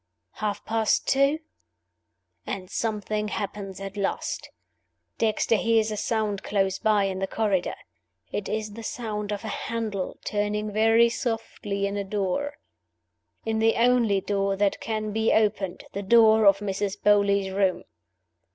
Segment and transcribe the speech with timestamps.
[0.41, 1.41] Half past two
[2.47, 4.49] and something happens at last.
[5.19, 7.75] Dexter hears a sound close by, in the corridor.
[8.31, 12.55] It is the sound of a handle turning very softly in a door
[13.45, 16.99] in the only door that can be opened, the door of Mrs.
[16.99, 17.83] Beauly's room.